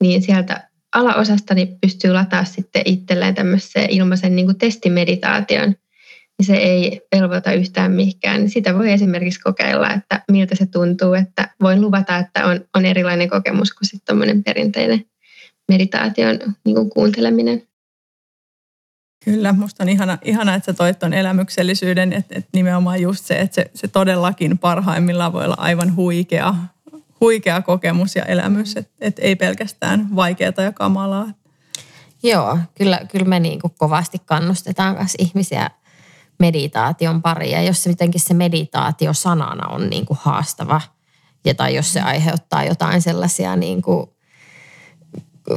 [0.00, 5.74] niin sieltä alaosastani pystyy lataa sitten itselleen tämmöisen ilmaisen niin kuin testimeditaation,
[6.38, 8.40] niin se ei velvoita yhtään mihinkään.
[8.40, 12.84] Niin sitä voi esimerkiksi kokeilla, että miltä se tuntuu, että voin luvata, että on, on
[12.84, 15.04] erilainen kokemus kuin sitten perinteinen
[15.68, 17.62] meditaation niin kuin kuunteleminen.
[19.24, 23.34] Kyllä, musta on ihana, ihana että sä toit tuon elämyksellisyyden, että, että nimenomaan just se,
[23.38, 26.54] että se, se todellakin parhaimmillaan voi olla aivan huikea,
[27.20, 31.28] huikea kokemus ja elämys, että, että ei pelkästään vaikeaa ja kamalaa.
[32.22, 35.70] Joo, kyllä, kyllä me niin kovasti kannustetaan myös ihmisiä
[36.38, 37.52] meditaation pariin.
[37.52, 40.80] Ja jos se mitenkin se meditaatio sanana on niin kuin haastava,
[41.44, 44.10] ja tai jos se aiheuttaa jotain sellaisia niin kuin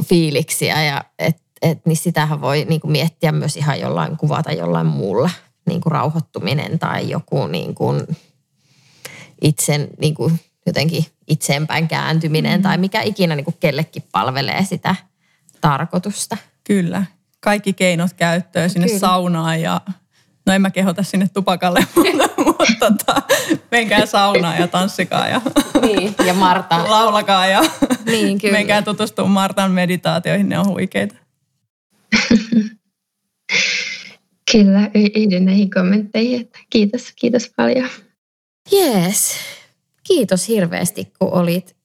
[0.04, 4.86] fiiliksiä, ja et, et, niin sitähän voi niin kuin miettiä myös ihan jollain kuvata jollain
[4.86, 5.30] muulla,
[5.66, 8.06] niin kuin rauhoittuminen tai joku niin kuin
[9.42, 12.62] itsen niin kuin jotenkin itseenpäin kääntyminen mm.
[12.62, 14.94] tai mikä ikinä niin kuin kellekin palvelee sitä
[15.60, 16.36] tarkoitusta.
[16.64, 17.06] Kyllä.
[17.40, 18.98] Kaikki keinot käyttöön sinne Kyllä.
[18.98, 19.80] saunaan ja
[20.48, 23.22] no en mä kehota sinne tupakalle, mutta, mutta tota,
[23.70, 25.40] menkää saunaan ja tanssikaa ja,
[25.82, 26.90] niin, ja Marta.
[26.90, 27.62] laulakaa ja
[28.06, 28.52] niin, kyllä.
[28.52, 31.14] menkää tutustumaan Martan meditaatioihin, ne on huikeita.
[34.52, 36.40] Kyllä, yhdyn näihin kommentteihin.
[36.40, 37.88] Että kiitos, kiitos paljon.
[38.72, 39.36] Jees,
[40.04, 41.76] kiitos hirveästi kun olit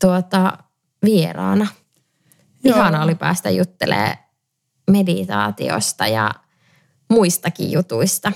[0.00, 0.58] tuota
[1.04, 1.66] vieraana.
[2.64, 2.76] Joo.
[2.76, 4.16] Ihana oli päästä juttelemaan
[4.90, 6.30] meditaatiosta ja
[7.10, 8.32] muistakin jutuista.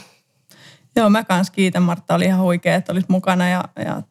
[0.97, 4.03] Joo, mä kans kiitän Martta, oli ihan huikea, että olit mukana ja, ja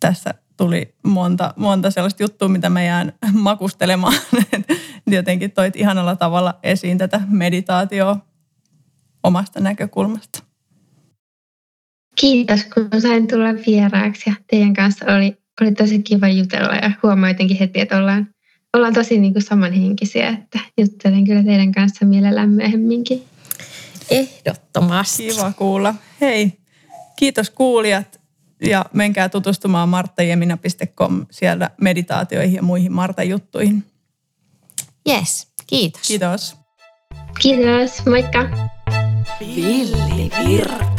[0.00, 4.14] tässä tuli monta, monta sellaista juttua, mitä mä jään makustelemaan.
[5.06, 8.16] Jotenkin toit ihanalla tavalla esiin tätä meditaatioa
[9.22, 10.42] omasta näkökulmasta.
[12.16, 17.30] Kiitos, kun sain tulla vieraaksi ja teidän kanssa oli, oli tosi kiva jutella ja huomaa
[17.30, 18.28] jotenkin heti, että ollaan,
[18.76, 23.22] ollaan tosi niin kuin samanhenkisiä, että juttelen kyllä teidän kanssa mielellään myöhemminkin.
[24.10, 25.28] Ehdottomasti.
[25.28, 25.94] Kiva kuulla.
[26.20, 26.52] Hei,
[27.16, 28.20] kiitos kuulijat
[28.62, 33.84] ja menkää tutustumaan marttajemina.com siellä meditaatioihin ja muihin Marta-juttuihin.
[35.08, 36.02] Yes, kiitos.
[36.06, 36.56] Kiitos.
[37.38, 38.48] Kiitos, moikka.
[39.40, 40.95] Villi Virta.